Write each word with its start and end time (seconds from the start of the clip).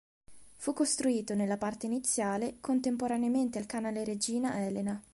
Fu 0.55 0.73
costruito 0.73 1.35
nella 1.35 1.57
parte 1.57 1.85
iniziale 1.85 2.57
contemporaneamente 2.59 3.59
al 3.59 3.67
canale 3.67 4.03
Regina 4.03 4.65
Elena. 4.65 4.99